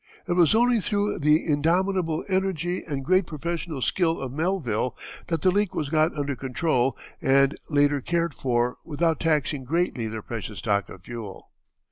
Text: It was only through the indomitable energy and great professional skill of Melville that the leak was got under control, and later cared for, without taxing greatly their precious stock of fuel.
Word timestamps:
It 0.27 0.33
was 0.33 0.55
only 0.55 0.81
through 0.81 1.19
the 1.19 1.45
indomitable 1.45 2.25
energy 2.27 2.83
and 2.83 3.05
great 3.05 3.27
professional 3.27 3.83
skill 3.83 4.19
of 4.19 4.31
Melville 4.31 4.97
that 5.27 5.43
the 5.43 5.51
leak 5.51 5.75
was 5.75 5.89
got 5.89 6.17
under 6.17 6.35
control, 6.35 6.97
and 7.21 7.55
later 7.69 8.01
cared 8.01 8.33
for, 8.33 8.77
without 8.83 9.19
taxing 9.19 9.63
greatly 9.63 10.07
their 10.07 10.23
precious 10.23 10.57
stock 10.57 10.89
of 10.89 11.03
fuel. 11.03 11.51